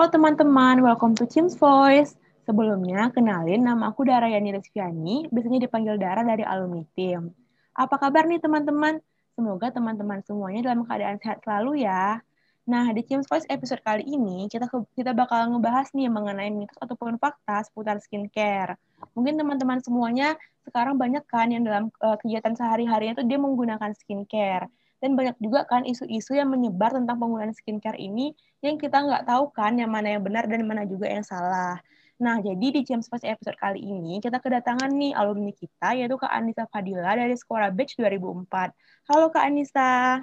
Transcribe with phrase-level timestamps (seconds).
[0.00, 2.16] Halo teman-teman, welcome to Chim's Voice.
[2.48, 7.28] Sebelumnya, kenalin nama aku Dara Yani Rizviani, biasanya dipanggil Dara dari alumni tim.
[7.76, 8.96] Apa kabar nih teman-teman?
[9.36, 12.16] Semoga teman-teman semuanya dalam keadaan sehat selalu ya.
[12.64, 17.20] Nah, di Chim's Voice episode kali ini, kita kita bakal ngebahas nih mengenai mitos ataupun
[17.20, 18.80] fakta seputar skincare.
[19.12, 20.32] Mungkin teman-teman semuanya
[20.64, 24.64] sekarang banyak kan yang dalam uh, kegiatan sehari-harinya itu dia menggunakan skincare
[25.00, 29.48] dan banyak juga kan isu-isu yang menyebar tentang penggunaan skincare ini yang kita nggak tahu
[29.50, 31.80] kan yang mana yang benar dan mana juga yang salah.
[32.20, 36.28] Nah, jadi di James Pass episode kali ini kita kedatangan nih alumni kita yaitu Kak
[36.28, 39.08] Anissa Fadila dari Sekolah Batch 2004.
[39.08, 40.20] Halo Kak Anissa.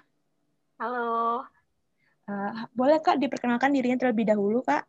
[0.78, 1.42] Halo.
[2.30, 4.86] Uh, boleh Kak diperkenalkan dirinya terlebih dahulu Kak?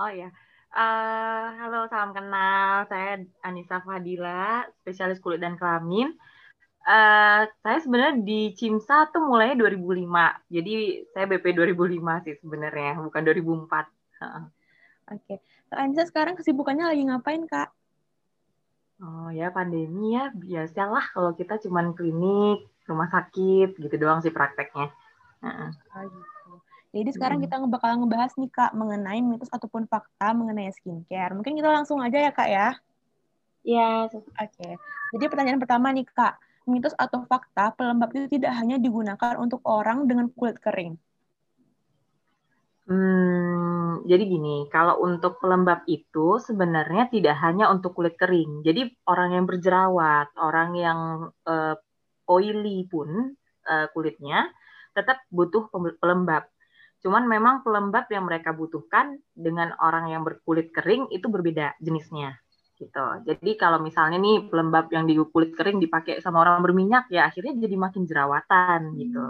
[0.00, 0.32] Oh ya.
[0.72, 2.88] Uh, halo, salam kenal.
[2.88, 6.16] Saya Anissa Fadila, spesialis kulit dan kelamin.
[6.82, 10.02] Uh, saya sebenarnya di Cimsa tuh mulainya 2005.
[10.50, 13.86] Jadi saya BP 2005 sih sebenarnya, bukan 2004.
[14.18, 14.50] Uh.
[15.14, 15.22] Oke.
[15.22, 15.38] Okay.
[15.70, 17.70] Kak Anissa sekarang kesibukannya lagi ngapain, Kak?
[18.98, 20.34] Oh ya, pandemi ya.
[20.34, 24.90] Biasalah kalau kita cuman klinik, rumah sakit, gitu doang sih prakteknya.
[25.38, 25.70] Uh.
[25.94, 26.50] Oh, gitu.
[26.92, 27.46] Jadi sekarang hmm.
[27.46, 31.30] kita bakal ngebahas nih, Kak, mengenai mitos ataupun fakta mengenai skincare.
[31.30, 32.68] Mungkin kita langsung aja ya, Kak, ya?
[33.62, 34.10] Iya.
[34.10, 34.26] Oke.
[34.34, 34.74] Okay.
[35.14, 40.06] Jadi pertanyaan pertama nih, Kak mitos atau fakta pelembab itu tidak hanya digunakan untuk orang
[40.06, 40.98] dengan kulit kering?
[42.82, 48.66] Hmm, jadi gini, kalau untuk pelembab itu sebenarnya tidak hanya untuk kulit kering.
[48.66, 50.98] Jadi orang yang berjerawat, orang yang
[51.46, 51.74] uh,
[52.26, 53.38] oily pun
[53.70, 54.50] uh, kulitnya
[54.92, 55.70] tetap butuh
[56.02, 56.50] pelembab.
[57.02, 62.38] Cuman memang pelembab yang mereka butuhkan dengan orang yang berkulit kering itu berbeda jenisnya
[62.82, 63.06] gitu.
[63.22, 67.54] Jadi kalau misalnya nih pelembab yang di kulit kering dipakai sama orang berminyak ya akhirnya
[67.54, 69.24] jadi makin jerawatan gitu.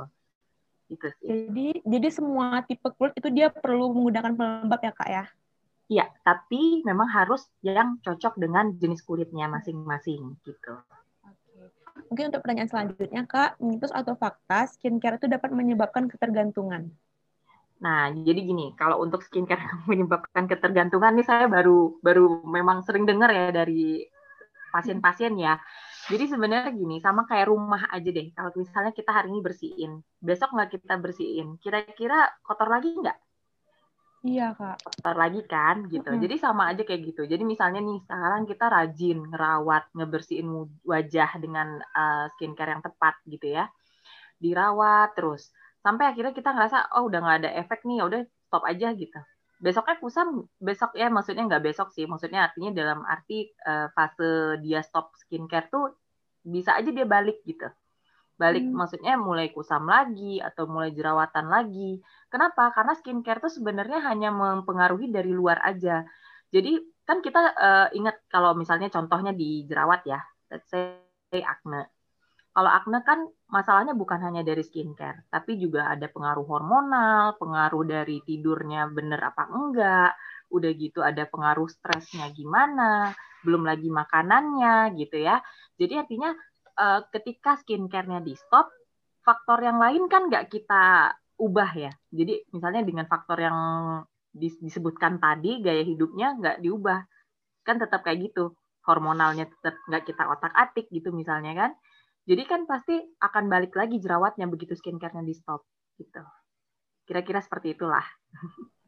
[0.88, 1.28] Gitu sih.
[1.28, 5.24] Jadi jadi semua tipe kulit itu dia perlu menggunakan pelembab ya Kak ya?
[5.92, 10.74] Iya, tapi memang harus yang cocok dengan jenis kulitnya masing-masing gitu.
[12.08, 16.88] Mungkin untuk pertanyaan selanjutnya Kak, mitos atau fakta skincare itu dapat menyebabkan ketergantungan?
[17.82, 19.58] Nah, jadi gini, kalau untuk skincare
[19.90, 24.06] menyebabkan ketergantungan nih saya baru baru memang sering dengar ya dari
[24.70, 25.58] pasien-pasien ya.
[26.06, 28.30] Jadi sebenarnya gini, sama kayak rumah aja deh.
[28.34, 33.18] Kalau misalnya kita hari ini bersihin, besok nggak kita bersihin, kira-kira kotor lagi nggak?
[34.22, 34.82] Iya kak.
[34.82, 36.10] Kotor lagi kan, gitu.
[36.10, 36.22] Hmm.
[36.22, 37.22] Jadi sama aja kayak gitu.
[37.26, 40.46] Jadi misalnya nih sekarang kita rajin ngerawat, ngebersihin
[40.86, 43.66] wajah dengan uh, skincare yang tepat gitu ya,
[44.42, 45.50] dirawat terus
[45.82, 49.20] sampai akhirnya kita ngerasa oh udah nggak ada efek nih ya udah stop aja gitu.
[49.62, 50.28] Besoknya kusam
[50.58, 55.70] besok ya maksudnya nggak besok sih maksudnya artinya dalam arti uh, fase dia stop skincare
[55.70, 55.94] tuh
[56.42, 57.66] bisa aja dia balik gitu.
[58.38, 58.74] Balik hmm.
[58.74, 62.02] maksudnya mulai kusam lagi atau mulai jerawatan lagi.
[62.26, 62.74] Kenapa?
[62.74, 66.02] Karena skincare tuh sebenarnya hanya mempengaruhi dari luar aja.
[66.50, 70.20] Jadi kan kita uh, ingat kalau misalnya contohnya di jerawat ya
[70.50, 70.94] let's say
[71.34, 71.90] acne
[72.54, 78.24] kalau acne kan masalahnya bukan hanya dari skincare, tapi juga ada pengaruh hormonal, pengaruh dari
[78.24, 80.16] tidurnya bener apa enggak,
[80.48, 83.12] udah gitu ada pengaruh stresnya gimana,
[83.44, 85.44] belum lagi makanannya gitu ya.
[85.76, 86.32] Jadi artinya
[86.80, 88.72] eh, ketika skincare-nya di stop,
[89.20, 91.92] faktor yang lain kan nggak kita ubah ya.
[92.08, 93.58] Jadi misalnya dengan faktor yang
[94.32, 97.04] disebutkan tadi, gaya hidupnya nggak diubah,
[97.68, 98.56] kan tetap kayak gitu.
[98.88, 101.70] Hormonalnya tetap nggak kita otak-atik gitu misalnya kan
[102.22, 105.66] jadi kan pasti akan balik lagi jerawatnya begitu skincare-nya di stop
[105.98, 106.22] gitu.
[107.02, 108.06] Kira-kira seperti itulah.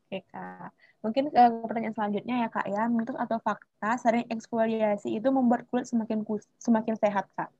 [0.06, 0.70] Oke kak.
[1.02, 5.90] Mungkin uh, pertanyaan selanjutnya ya kak ya, mitos atau fakta sering eksfoliasi itu membuat kulit
[5.90, 6.22] semakin
[6.62, 7.50] semakin sehat kak?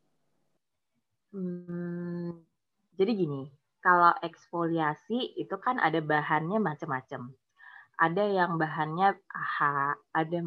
[1.34, 2.38] Hmm,
[2.94, 3.50] jadi gini,
[3.82, 7.34] kalau eksfoliasi itu kan ada bahannya macam-macam.
[7.98, 10.38] Ada yang bahannya AHA, ada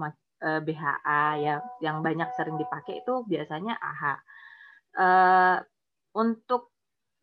[0.48, 4.16] uh, BHA yang yang banyak sering dipakai itu biasanya AHA
[4.98, 5.58] uh,
[6.18, 6.74] untuk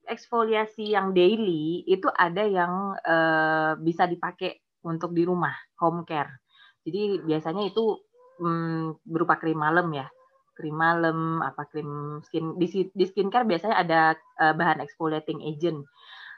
[0.05, 6.45] eksfoliasi yang daily itu ada yang uh, bisa dipakai untuk di rumah home care.
[6.85, 7.97] Jadi biasanya itu
[8.39, 10.07] um, berupa krim malam ya,
[10.53, 14.01] krim malam apa krim skin di, di skincare biasanya ada
[14.39, 15.83] uh, bahan exfoliating agent.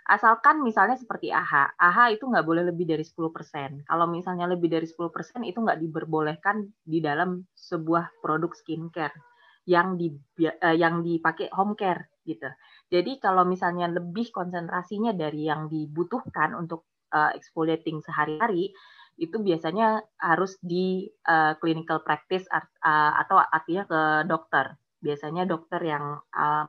[0.06, 3.90] Asalkan misalnya seperti AHA, AHA itu nggak boleh lebih dari 10%.
[3.90, 5.02] Kalau misalnya lebih dari 10%
[5.42, 9.18] itu nggak diperbolehkan di dalam sebuah produk skincare
[9.66, 10.14] yang di
[10.46, 12.46] uh, yang dipakai home care gitu.
[12.90, 18.70] Jadi kalau misalnya lebih konsentrasinya dari yang dibutuhkan untuk uh, exfoliating sehari-hari
[19.16, 24.76] itu biasanya harus di uh, clinical practice uh, atau artinya ke dokter.
[25.02, 26.64] Biasanya dokter yang uh,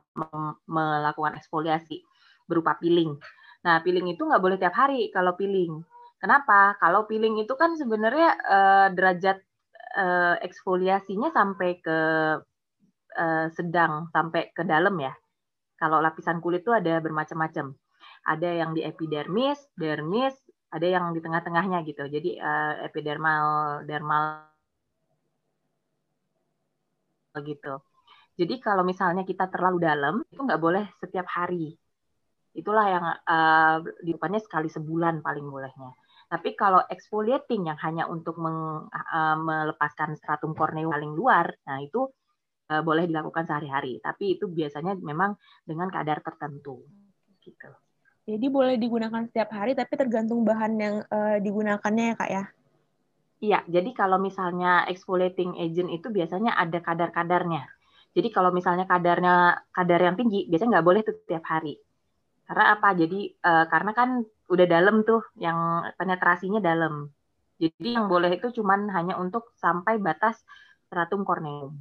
[0.66, 2.02] melakukan eksfoliasi
[2.48, 3.14] berupa peeling.
[3.62, 5.84] Nah, peeling itu nggak boleh tiap hari kalau peeling.
[6.18, 6.74] Kenapa?
[6.82, 9.38] Kalau peeling itu kan sebenarnya uh, derajat
[9.94, 11.98] uh, eksfoliasinya sampai ke
[13.16, 15.14] uh, sedang, sampai ke dalam ya.
[15.78, 17.72] Kalau lapisan kulit itu ada bermacam-macam.
[18.26, 20.34] Ada yang di epidermis, dermis,
[20.68, 22.04] ada yang di tengah-tengahnya gitu.
[22.10, 24.44] Jadi uh, epidermal, dermal
[27.38, 27.78] gitu.
[28.38, 31.74] Jadi kalau misalnya kita terlalu dalam itu nggak boleh setiap hari.
[32.54, 35.94] Itulah yang uh, depannya sekali sebulan paling bolehnya.
[36.28, 42.10] Tapi kalau exfoliating yang hanya untuk meng, uh, melepaskan stratum corneum paling luar, nah itu
[42.68, 44.00] uh, boleh dilakukan sehari-hari.
[44.00, 46.84] Tapi itu biasanya memang dengan kadar tertentu.
[47.40, 47.70] Gitu.
[48.28, 52.44] Jadi boleh digunakan setiap hari, tapi tergantung bahan yang uh, digunakannya ya kak ya?
[53.38, 57.64] Iya, jadi kalau misalnya exfoliating agent itu biasanya ada kadar-kadarnya.
[58.12, 61.78] Jadi kalau misalnya kadarnya kadar yang tinggi, biasanya nggak boleh tuh setiap hari.
[62.44, 62.92] Karena apa?
[62.98, 67.08] Jadi uh, karena kan udah dalam tuh yang penetrasinya dalam.
[67.62, 70.42] Jadi yang boleh itu cuman hanya untuk sampai batas
[70.88, 71.78] stratum corneum.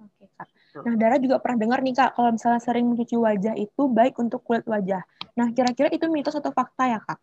[0.00, 0.48] Oke, Kak.
[0.80, 4.40] Nah, Dara juga pernah dengar nih, Kak, kalau misalnya sering mencuci wajah itu baik untuk
[4.40, 5.04] kulit wajah.
[5.36, 7.18] Nah, kira-kira itu mitos atau fakta ya, Kak?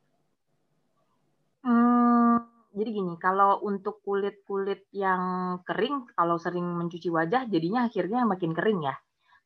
[1.65, 2.37] Hmm,
[2.77, 8.85] jadi gini, kalau untuk kulit-kulit yang kering, kalau sering mencuci wajah, jadinya akhirnya makin kering
[8.85, 8.95] ya.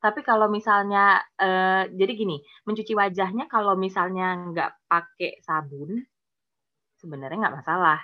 [0.01, 6.04] Tapi kalau misalnya, eh, jadi gini, mencuci wajahnya kalau misalnya nggak pakai sabun,
[7.00, 8.01] sebenarnya nggak masalah.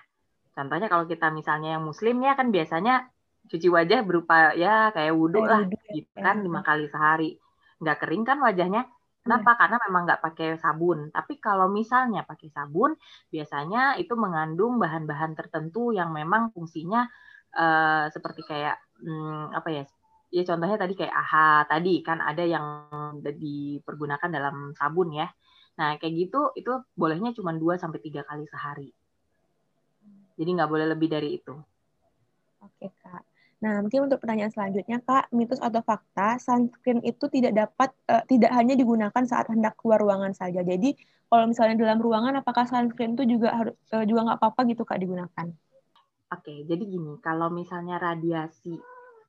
[0.54, 3.06] Contohnya kalau kita misalnya yang muslim ya kan biasanya
[3.48, 7.40] cuci wajah berupa ya kayak wudhu lah ya, gitu kan lima kali sehari.
[7.80, 8.84] Nggak kering kan wajahnya.
[9.24, 9.56] Kenapa?
[9.56, 9.60] Hmm.
[9.60, 11.00] Karena memang nggak pakai sabun.
[11.12, 12.96] Tapi kalau misalnya pakai sabun,
[13.28, 17.04] biasanya itu mengandung bahan-bahan tertentu yang memang fungsinya
[17.60, 19.84] uh, seperti kayak hmm, apa ya
[20.28, 22.66] ya contohnya tadi kayak AHA tadi kan ada yang
[23.24, 25.28] dipergunakan dalam sabun ya.
[25.78, 28.90] Nah, kayak gitu itu bolehnya cuma 2 sampai 3 kali sehari.
[30.38, 31.54] Jadi nggak boleh lebih dari itu.
[32.62, 33.27] Oke, Kak.
[33.58, 38.54] Nah, mungkin untuk pertanyaan selanjutnya, Kak, mitos atau fakta, sunscreen itu tidak dapat, uh, tidak
[38.54, 40.62] hanya digunakan saat hendak keluar ruangan saja.
[40.62, 40.94] Jadi,
[41.26, 45.02] kalau misalnya dalam ruangan, apakah sunscreen itu juga harus uh, juga nggak apa-apa gitu, Kak,
[45.02, 45.48] digunakan?
[46.30, 48.78] Oke, jadi gini, kalau misalnya radiasi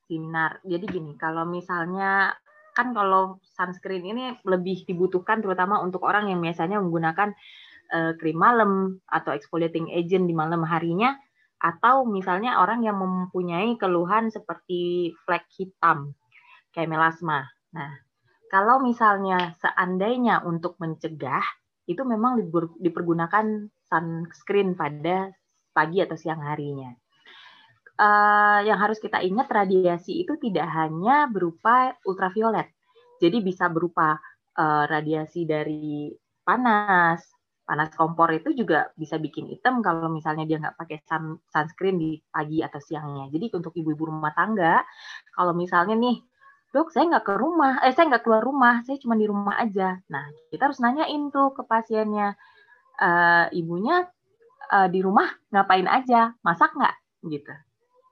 [0.08, 0.60] sinar.
[0.64, 2.36] Jadi gini, kalau misalnya
[2.76, 7.36] kan kalau sunscreen ini lebih dibutuhkan terutama untuk orang yang biasanya menggunakan
[7.92, 11.18] uh, krim malam atau exfoliating agent di malam harinya
[11.58, 16.14] atau misalnya orang yang mempunyai keluhan seperti flek hitam
[16.70, 17.50] kayak melasma.
[17.74, 17.92] Nah,
[18.48, 21.42] kalau misalnya seandainya untuk mencegah
[21.88, 22.38] itu memang
[22.78, 25.32] dipergunakan sunscreen pada
[25.74, 26.92] pagi atau siang harinya
[27.98, 32.70] uh, yang harus kita ingat radiasi itu tidak hanya berupa ultraviolet.
[33.18, 34.16] Jadi bisa berupa
[34.54, 36.14] uh, radiasi dari
[36.46, 37.26] panas,
[37.68, 42.16] panas kompor itu juga bisa bikin hitam kalau misalnya dia nggak pakai sun, sunscreen di
[42.32, 43.28] pagi atau siangnya.
[43.28, 44.80] Jadi untuk ibu-ibu rumah tangga,
[45.36, 46.16] kalau misalnya nih,
[46.72, 50.00] dok saya nggak ke rumah, eh saya nggak keluar rumah, saya cuma di rumah aja.
[50.08, 52.40] Nah kita harus nanyain tuh ke pasiennya,
[53.04, 54.08] uh, ibunya
[54.72, 56.96] uh, di rumah ngapain aja, masak nggak
[57.28, 57.52] gitu.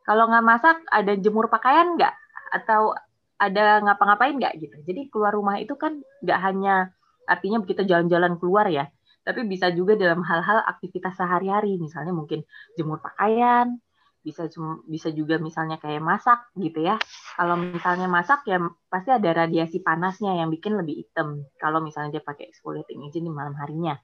[0.04, 2.12] Kalau nggak masak, ada jemur pakaian nggak?
[2.52, 2.92] Atau
[3.40, 4.76] ada ngapa-ngapain nggak gitu?
[4.84, 6.92] Jadi keluar rumah itu kan nggak hanya
[7.26, 8.86] artinya kita jalan-jalan keluar ya,
[9.26, 12.46] tapi bisa juga dalam hal-hal aktivitas sehari-hari, misalnya mungkin
[12.78, 13.74] jemur pakaian,
[14.22, 14.46] bisa
[14.86, 16.94] bisa juga misalnya kayak masak gitu ya.
[17.34, 21.42] Kalau misalnya masak ya pasti ada radiasi panasnya yang bikin lebih hitam.
[21.58, 23.98] Kalau misalnya dia pakai exfoliating agent di malam harinya,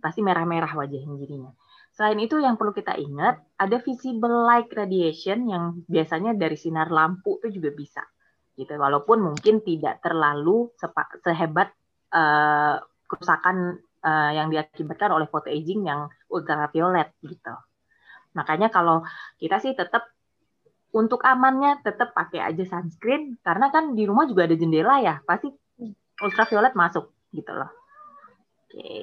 [0.00, 1.52] pasti merah-merah wajahnya jadinya.
[1.92, 7.36] Selain itu yang perlu kita ingat, ada visible light radiation yang biasanya dari sinar lampu
[7.44, 8.00] itu juga bisa.
[8.56, 8.72] Gitu.
[8.80, 10.72] Walaupun mungkin tidak terlalu
[11.20, 11.68] sehebat
[12.16, 17.54] uh, kerusakan uh, yang diakibatkan oleh photoaging yang ultraviolet gitu.
[18.36, 19.06] Makanya kalau
[19.38, 20.10] kita sih tetap
[20.92, 25.48] untuk amannya tetap pakai aja sunscreen karena kan di rumah juga ada jendela ya, pasti
[26.20, 27.70] ultraviolet masuk gitu loh.
[28.68, 28.76] Oke.
[28.76, 29.02] Okay.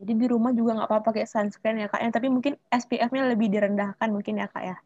[0.00, 2.08] Jadi di rumah juga nggak apa-apa pakai sunscreen ya kak, ya.
[2.08, 4.76] tapi mungkin SPF-nya lebih direndahkan mungkin ya kak ya.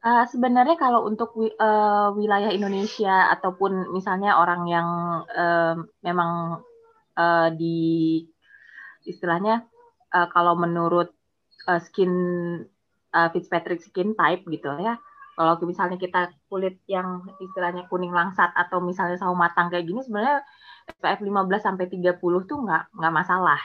[0.00, 4.88] Uh, sebenarnya kalau untuk uh, wilayah Indonesia ataupun misalnya orang yang
[5.28, 6.62] uh, memang
[7.16, 8.22] uh, di
[9.08, 9.64] istilahnya
[10.14, 11.10] uh, kalau menurut
[11.66, 12.12] uh, skin
[13.12, 15.00] uh, Fitzpatrick skin type gitu ya,
[15.36, 20.44] kalau misalnya kita kulit yang istilahnya kuning langsat atau misalnya sawo matang kayak gini sebenarnya
[20.86, 23.60] SPF 15 sampai 30 tuh nggak nggak masalah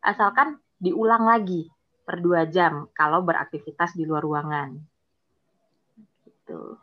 [0.00, 1.68] asalkan diulang lagi
[2.02, 4.74] per dua jam kalau beraktivitas di luar ruangan.
[6.24, 6.74] Gitu.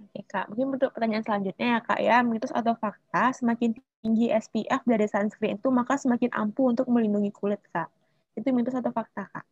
[0.00, 4.82] Oke kak, mungkin untuk pertanyaan selanjutnya ya kak ya, mitos atau fakta semakin tinggi SPF
[4.88, 7.88] dari sunscreen itu maka semakin ampuh untuk melindungi kulit kak.
[8.36, 9.46] Itu mitos atau fakta, Kak?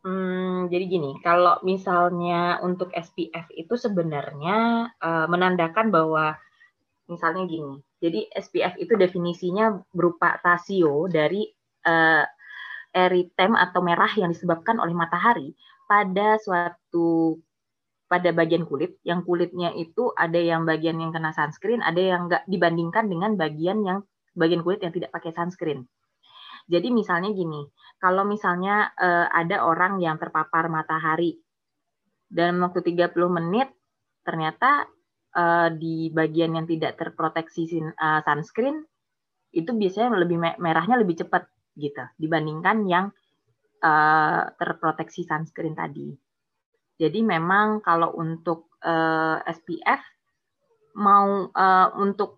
[0.00, 6.40] Hmm, jadi gini, kalau misalnya untuk SPF itu sebenarnya uh, menandakan bahwa
[7.04, 7.76] misalnya gini.
[8.00, 11.44] Jadi SPF itu definisinya berupa rasio dari
[11.84, 12.24] uh,
[12.96, 15.52] eritem atau merah yang disebabkan oleh matahari
[15.84, 17.36] pada suatu
[18.10, 22.42] pada bagian kulit, yang kulitnya itu ada yang bagian yang kena sunscreen, ada yang enggak
[22.50, 24.02] dibandingkan dengan bagian yang
[24.34, 25.86] bagian kulit yang tidak pakai sunscreen.
[26.66, 27.70] Jadi misalnya gini,
[28.02, 31.38] kalau misalnya uh, ada orang yang terpapar matahari
[32.26, 33.70] dalam waktu 30 menit
[34.26, 34.90] ternyata
[35.38, 38.86] uh, di bagian yang tidak terproteksi uh, sunscreen
[39.50, 43.06] itu biasanya lebih merahnya lebih cepat gitu dibandingkan yang
[43.82, 46.14] uh, terproteksi sunscreen tadi.
[47.00, 50.04] Jadi memang kalau untuk uh, SPF
[51.00, 52.36] mau uh, untuk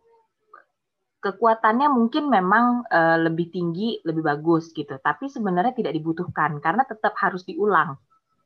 [1.23, 5.03] kekuatannya mungkin memang uh, lebih tinggi, lebih bagus gitu.
[5.03, 7.99] Tapi sebenarnya tidak dibutuhkan karena tetap harus diulang.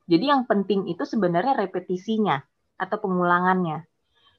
[0.09, 2.41] Jadi yang penting itu sebenarnya repetisinya
[2.81, 3.85] atau pengulangannya.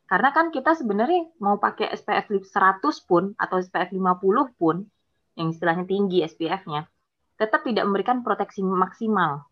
[0.08, 4.88] Karena kan kita sebenarnya mau pakai SPF 100 pun atau SPF 50 pun
[5.36, 6.88] yang istilahnya tinggi SPF-nya,
[7.36, 9.46] tetap tidak memberikan proteksi maksimal.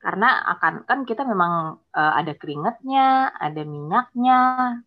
[0.00, 4.40] Karena akan kan kita memang uh, ada keringatnya, ada minyaknya,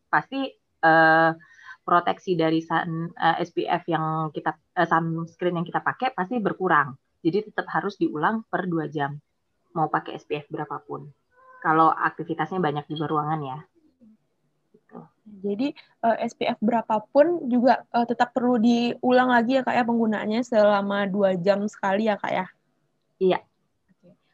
[0.10, 0.50] pasti
[0.82, 1.38] uh,
[1.86, 6.98] proteksi dari sun, uh, eh, SPF yang kita uh, sunscreen yang kita pakai pasti berkurang.
[7.22, 9.16] Jadi tetap harus diulang per dua jam.
[9.78, 11.12] Mau pakai SPF berapapun.
[11.62, 13.60] Kalau aktivitasnya banyak di luar ruangan ya.
[14.74, 15.00] Gitu.
[15.46, 15.68] Jadi
[16.04, 21.38] uh, SPF berapapun juga uh, tetap perlu diulang lagi ya kak ya penggunaannya selama dua
[21.38, 22.46] jam sekali ya kak ya.
[23.22, 23.40] Iya.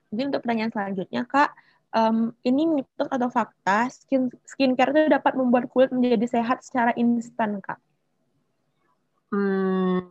[0.09, 1.53] Mungkin untuk pertanyaan selanjutnya kak,
[1.93, 7.61] um, ini mitos atau fakta skin skincare itu dapat membuat kulit menjadi sehat secara instan
[7.61, 7.77] kak?
[9.29, 10.01] Hmm,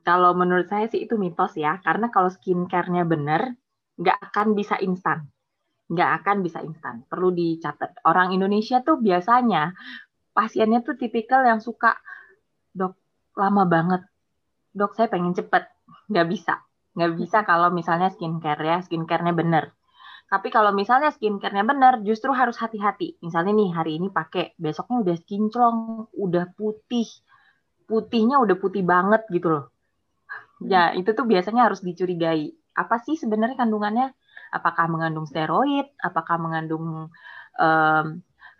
[0.00, 3.52] kalau menurut saya sih itu mitos ya, karena kalau skincare-nya benar,
[4.00, 5.28] nggak akan bisa instan.
[5.92, 7.04] Nggak akan bisa instan.
[7.04, 8.00] Perlu dicatat.
[8.08, 9.76] Orang Indonesia tuh biasanya
[10.32, 12.00] pasiennya tuh tipikal yang suka,
[12.72, 12.96] dok,
[13.36, 14.02] lama banget.
[14.72, 15.68] Dok, saya pengen cepet.
[16.08, 16.54] Nggak bisa.
[16.94, 19.64] Nggak bisa kalau misalnya skincare ya, skincare-nya benar
[20.24, 23.20] tapi kalau misalnya skincare-nya benar, justru harus hati-hati.
[23.20, 25.78] Misalnya nih hari ini pakai, besoknya udah kinclong,
[26.16, 27.06] udah putih,
[27.84, 29.64] putihnya udah putih banget gitu loh.
[30.64, 32.56] Ya itu tuh biasanya harus dicurigai.
[32.74, 34.16] Apa sih sebenarnya kandungannya?
[34.50, 35.92] Apakah mengandung steroid?
[36.00, 37.12] Apakah mengandung
[37.60, 38.06] um,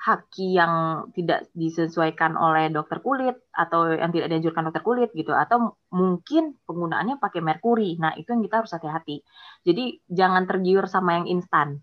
[0.05, 5.81] haki yang tidak disesuaikan oleh dokter kulit atau yang tidak dianjurkan dokter kulit gitu atau
[5.97, 7.97] mungkin penggunaannya pakai merkuri.
[7.97, 9.25] Nah, itu yang kita harus hati-hati.
[9.65, 11.81] Jadi jangan tergiur sama yang instan.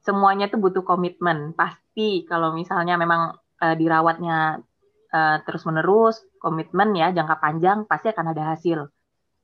[0.00, 1.52] Semuanya itu butuh komitmen.
[1.52, 4.64] Pasti kalau misalnya memang uh, dirawatnya
[5.12, 8.88] uh, terus-menerus, komitmen ya jangka panjang pasti akan ada hasil.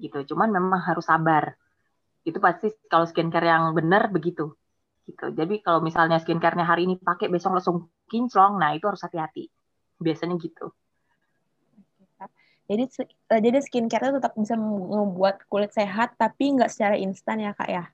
[0.01, 0.33] Gitu.
[0.33, 1.53] Cuman memang harus sabar.
[2.25, 4.57] Itu pasti kalau skincare yang benar begitu
[5.05, 5.31] gitu.
[5.37, 9.49] Jadi kalau misalnya skincare-nya hari ini pakai besok langsung kinclong, nah itu harus hati-hati.
[10.01, 10.73] Biasanya gitu.
[12.65, 17.53] Jadi uh, jadi skincare itu tetap bisa membuat kulit sehat tapi nggak secara instan ya
[17.53, 17.85] kak ya?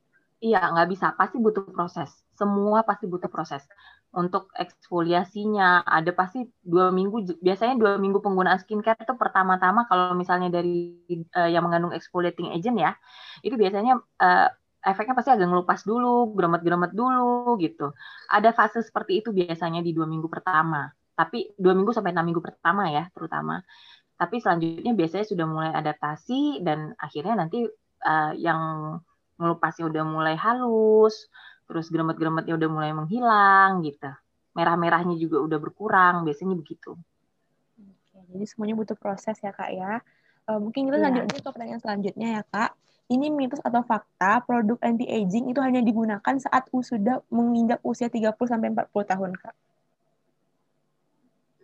[0.41, 2.09] Iya nggak bisa, pasti butuh proses.
[2.39, 3.67] Semua pasti butuh proses.
[4.11, 7.43] Untuk eksfoliasinya ada pasti dua minggu.
[7.45, 10.97] Biasanya dua minggu penggunaan skincare itu pertama-tama kalau misalnya dari
[11.37, 12.97] uh, yang mengandung exfoliating agent ya,
[13.45, 14.49] itu biasanya uh,
[14.81, 17.93] efeknya pasti agak ngelupas dulu, geromet-geromet dulu gitu.
[18.33, 20.89] Ada fase seperti itu biasanya di dua minggu pertama.
[21.13, 23.61] Tapi dua minggu sampai enam minggu pertama ya terutama.
[24.17, 27.65] Tapi selanjutnya biasanya sudah mulai adaptasi dan akhirnya nanti
[28.05, 28.61] uh, yang
[29.41, 31.29] ngelupasnya udah mulai halus,
[31.65, 34.13] terus geromet-gerometnya udah mulai menghilang gitu.
[34.53, 36.97] Merah-merahnya juga udah berkurang, biasanya begitu.
[37.81, 40.05] Oke, jadi semuanya butuh proses ya kak ya.
[40.45, 42.77] Uh, mungkin kita lanjut aja ke pertanyaan selanjutnya ya kak
[43.11, 48.31] ini mitos atau fakta produk anti aging itu hanya digunakan saat sudah menginjak usia 30
[48.39, 49.55] sampai 40 tahun, Kak?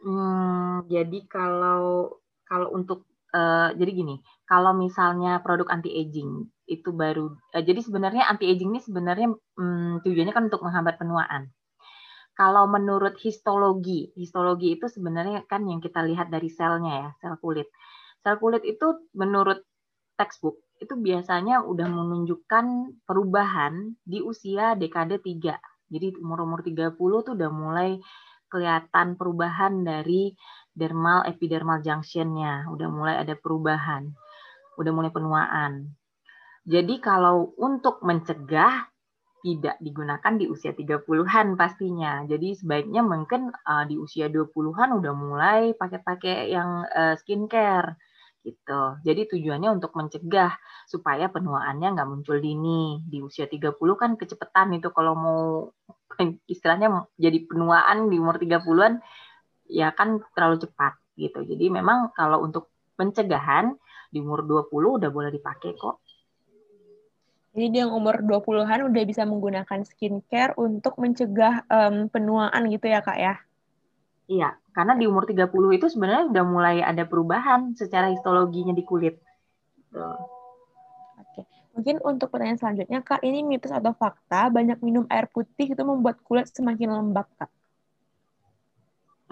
[0.03, 7.31] Hmm, jadi kalau kalau untuk uh, jadi gini, kalau misalnya produk anti aging itu baru
[7.55, 11.51] uh, jadi sebenarnya anti aging ini sebenarnya um, tujuannya kan untuk menghambat penuaan.
[12.37, 17.71] Kalau menurut histologi, histologi itu sebenarnya kan yang kita lihat dari selnya ya, sel kulit.
[18.21, 19.65] Sel kulit itu menurut
[20.21, 25.57] textbook itu biasanya udah menunjukkan perubahan di usia dekade 3.
[25.87, 27.97] Jadi umur-umur 30 tuh udah mulai
[28.47, 30.37] kelihatan perubahan dari
[30.77, 34.13] dermal epidermal junctionnya, udah mulai ada perubahan,
[34.77, 35.97] udah mulai penuaan.
[36.67, 38.91] Jadi kalau untuk mencegah
[39.47, 42.27] tidak digunakan di usia 30-an pastinya.
[42.27, 47.95] Jadi sebaiknya mungkin uh, di usia 20-an udah mulai pakai-pakai yang uh, skincare
[48.47, 48.83] gitu.
[49.03, 50.55] Jadi tujuannya untuk mencegah
[50.87, 53.03] supaya penuaannya nggak muncul dini.
[53.03, 55.43] Di usia 30 kan kecepatan itu kalau mau
[56.53, 59.03] istilahnya jadi penuaan di umur 30-an
[59.67, 61.43] ya kan terlalu cepat gitu.
[61.43, 63.75] Jadi memang kalau untuk pencegahan
[64.15, 65.99] di umur 20 udah boleh dipakai kok.
[67.57, 73.17] Jadi yang umur 20-an udah bisa menggunakan skincare untuk mencegah um, penuaan gitu ya, Kak
[73.17, 73.35] ya?
[74.29, 79.17] Iya, karena di umur 30 itu sebenarnya udah mulai ada perubahan secara histologinya di kulit.
[81.17, 81.49] Oke.
[81.73, 86.21] Mungkin untuk pertanyaan selanjutnya, Kak, ini mitos atau fakta banyak minum air putih itu membuat
[86.21, 87.49] kulit semakin lembab, Kak?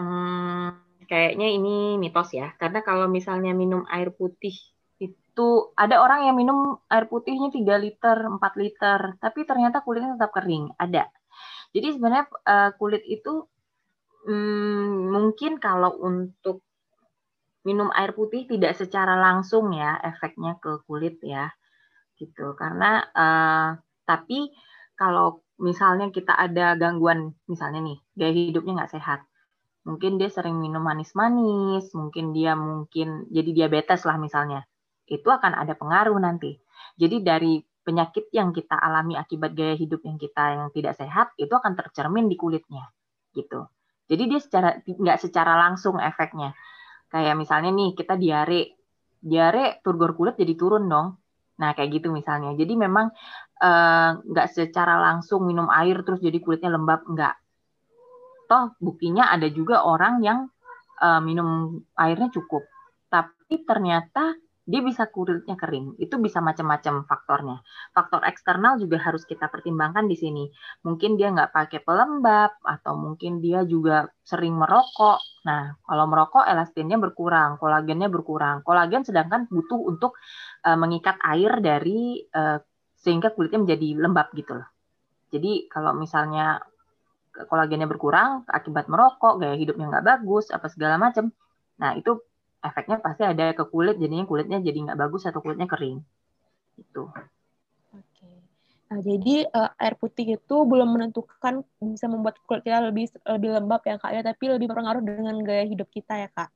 [0.00, 2.56] Hmm, kayaknya ini mitos ya.
[2.56, 4.56] Karena kalau misalnya minum air putih
[4.96, 10.32] itu ada orang yang minum air putihnya 3 liter, 4 liter, tapi ternyata kulitnya tetap
[10.32, 10.72] kering.
[10.80, 11.04] Ada.
[11.76, 13.44] Jadi sebenarnya uh, kulit itu
[14.24, 16.64] hmm, mungkin kalau untuk
[17.64, 21.48] minum air putih tidak secara langsung ya efeknya ke kulit ya
[22.20, 22.52] gitu.
[22.56, 23.68] Karena uh,
[24.04, 24.52] tapi
[24.96, 29.20] kalau misalnya kita ada gangguan misalnya nih gaya hidupnya nggak sehat
[29.86, 34.66] mungkin dia sering minum manis-manis mungkin dia mungkin jadi diabetes lah misalnya
[35.06, 36.56] itu akan ada pengaruh nanti.
[36.96, 41.52] Jadi dari penyakit yang kita alami akibat gaya hidup yang kita yang tidak sehat itu
[41.52, 42.88] akan tercermin di kulitnya
[43.36, 43.68] gitu
[44.04, 46.52] jadi dia secara nggak secara langsung efeknya.
[47.08, 48.76] Kayak misalnya nih kita diare,
[49.23, 51.16] diare turgor kulit jadi turun dong.
[51.61, 52.52] Nah kayak gitu misalnya.
[52.58, 53.08] Jadi memang
[53.62, 57.34] eh, nggak secara langsung minum air terus jadi kulitnya lembab nggak.
[58.44, 60.52] Toh buktinya ada juga orang yang
[61.00, 62.62] uh, minum airnya cukup,
[63.11, 66.00] tapi ternyata dia bisa kulitnya kering.
[66.00, 67.61] Itu bisa macam-macam faktornya.
[67.92, 70.44] Faktor eksternal juga harus kita pertimbangkan di sini.
[70.88, 75.21] Mungkin dia nggak pakai pelembab, atau mungkin dia juga sering merokok.
[75.44, 78.64] Nah, kalau merokok elastinnya berkurang, kolagennya berkurang.
[78.64, 80.16] Kolagen sedangkan butuh untuk
[80.64, 82.57] uh, mengikat air dari uh,
[82.96, 84.68] sehingga kulitnya menjadi lembab gitu loh.
[85.29, 86.64] Jadi kalau misalnya
[87.35, 91.35] kolagennya berkurang akibat merokok, gaya hidupnya nggak bagus, apa segala macam,
[91.77, 92.22] nah itu
[92.64, 96.00] efeknya pasti ada ke kulit jadinya kulitnya jadi nggak bagus atau kulitnya kering.
[96.81, 97.12] Itu
[97.92, 98.31] oke.
[98.88, 103.85] Nah jadi uh, air putih itu belum menentukan bisa membuat kulit kita lebih lebih lembab
[103.85, 106.48] ya kak ya tapi lebih berpengaruh dengan gaya hidup kita ya kak?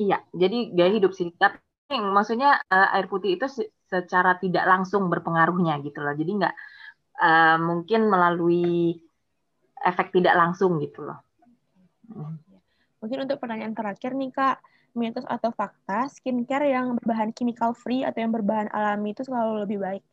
[0.00, 1.60] Iya jadi gaya hidup sih tapi
[1.92, 3.44] maksudnya uh, air putih itu
[3.92, 6.16] secara tidak langsung berpengaruhnya gitu loh.
[6.16, 6.54] Jadi nggak
[7.20, 8.96] uh, mungkin melalui
[9.84, 11.20] efek tidak langsung gitu loh.
[12.12, 12.36] Hmm.
[13.00, 14.60] mungkin untuk pertanyaan terakhir nih kak
[14.92, 19.78] mitos atau fakta skincare yang berbahan chemical free atau yang berbahan alami itu selalu lebih
[19.80, 20.04] baik?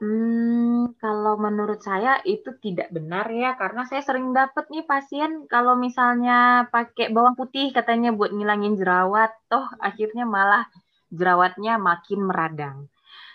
[0.00, 5.76] Hmm, kalau menurut saya itu tidak benar ya, karena saya sering dapat nih pasien kalau
[5.76, 10.64] misalnya pakai bawang putih katanya buat ngilangin jerawat, toh akhirnya malah
[11.12, 12.76] jerawatnya makin meradang.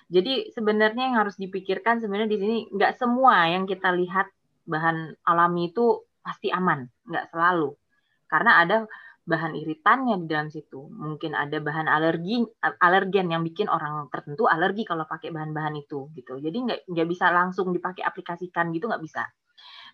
[0.10, 4.26] Jadi sebenarnya yang harus dipikirkan sebenarnya di sini nggak semua yang kita lihat
[4.66, 7.78] bahan alami itu pasti aman, nggak selalu.
[8.26, 8.90] Karena ada
[9.26, 10.86] bahan iritannya di dalam situ.
[10.86, 16.38] Mungkin ada bahan alergi alergen yang bikin orang tertentu alergi kalau pakai bahan-bahan itu gitu.
[16.38, 19.26] Jadi nggak nggak bisa langsung dipakai aplikasikan gitu nggak bisa.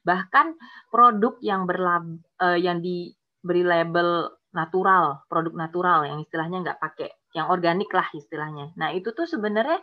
[0.04, 0.60] Bahkan
[0.91, 2.06] produk yang berlab
[2.44, 8.76] uh, yang diberi label natural, produk natural yang istilahnya nggak pakai yang organik lah istilahnya.
[8.76, 9.80] Nah itu tuh sebenarnya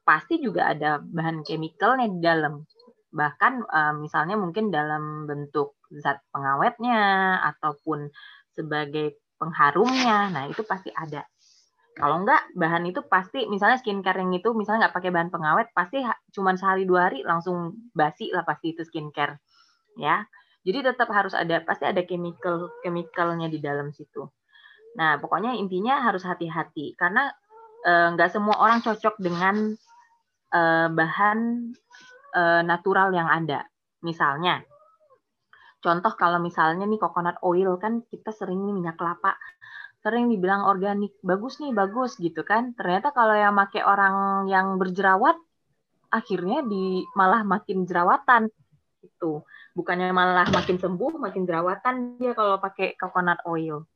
[0.00, 2.64] pasti juga ada bahan chemicalnya di dalam.
[3.12, 8.08] Bahkan uh, misalnya mungkin dalam bentuk zat pengawetnya ataupun
[8.58, 10.34] sebagai pengharumnya.
[10.34, 11.22] Nah, itu pasti ada.
[11.98, 15.98] Kalau enggak, bahan itu pasti, misalnya skincare yang itu, misalnya nggak pakai bahan pengawet, pasti
[16.30, 19.42] cuma sehari dua hari langsung basi lah pasti itu skincare.
[19.98, 20.22] Ya,
[20.62, 24.30] jadi tetap harus ada, pasti ada chemical chemicalnya di dalam situ.
[24.94, 27.34] Nah, pokoknya intinya harus hati-hati karena
[27.82, 29.74] eh, nggak semua orang cocok dengan
[30.54, 31.38] eh, bahan
[32.36, 33.66] eh, natural yang ada.
[34.06, 34.62] Misalnya,
[35.78, 39.38] Contoh kalau misalnya nih coconut oil kan kita sering nih minyak kelapa
[40.02, 42.74] sering dibilang organik bagus nih bagus gitu kan.
[42.78, 45.36] Ternyata kalau yang make orang yang berjerawat
[46.08, 48.48] akhirnya di malah makin jerawatan
[49.04, 49.44] itu
[49.76, 53.86] bukannya malah makin sembuh makin jerawatan dia kalau pakai coconut oil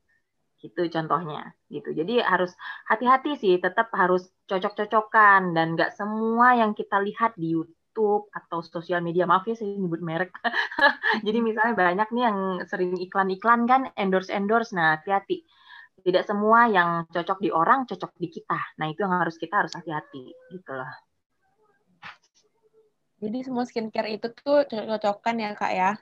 [0.63, 1.91] gitu contohnya gitu.
[1.91, 2.55] Jadi harus
[2.87, 8.65] hati-hati sih tetap harus cocok-cocokan dan nggak semua yang kita lihat di YouTube YouTube atau
[8.65, 10.33] sosial media maaf ya saya nyebut merek.
[11.27, 15.45] Jadi misalnya banyak nih yang sering iklan-iklan kan endorse endorse nah hati-hati.
[16.03, 18.59] Tidak semua yang cocok di orang cocok di kita.
[18.81, 20.89] Nah itu yang harus kita harus hati-hati gitu loh.
[23.23, 25.93] Jadi semua skincare itu tuh cocok-cocokan ya kak ya?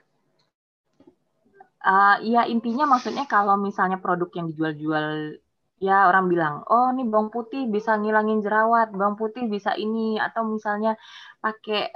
[1.81, 5.37] Uh, ya intinya maksudnya kalau misalnya produk yang dijual-jual
[5.81, 10.45] ya orang bilang, oh ini bawang putih bisa ngilangin jerawat, bawang putih bisa ini, atau
[10.45, 10.93] misalnya
[11.41, 11.89] pakai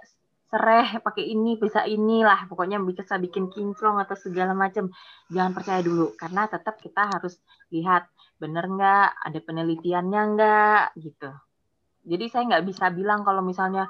[0.49, 4.89] sereh, pakai ini, bisa inilah, pokoknya bisa bikin kinclong atau segala macam.
[5.29, 7.37] Jangan percaya dulu, karena tetap kita harus
[7.69, 8.09] lihat
[8.41, 11.29] bener nggak, ada penelitiannya nggak, gitu.
[12.09, 13.85] Jadi saya nggak bisa bilang kalau misalnya,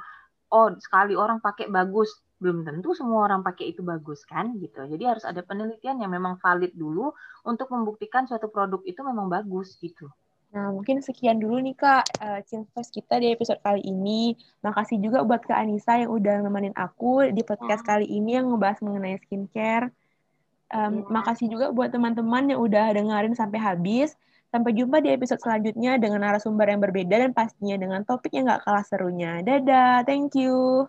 [0.52, 4.84] oh sekali orang pakai bagus, belum tentu semua orang pakai itu bagus kan gitu.
[4.84, 7.16] Jadi harus ada penelitian yang memang valid dulu
[7.48, 10.12] untuk membuktikan suatu produk itu memang bagus gitu.
[10.56, 12.40] Nah, mungkin sekian dulu nih Kak uh,
[12.72, 14.40] kita di episode kali ini.
[14.64, 17.90] Makasih juga buat Kak Anissa yang udah nemenin aku di podcast hmm.
[17.92, 19.92] kali ini yang ngebahas mengenai skincare.
[20.72, 21.12] Um, ya.
[21.12, 24.16] Makasih juga buat teman-teman yang udah dengerin sampai habis.
[24.48, 28.64] Sampai jumpa di episode selanjutnya dengan narasumber yang berbeda dan pastinya dengan topik yang gak
[28.64, 29.44] kalah serunya.
[29.44, 30.88] Dadah, thank you.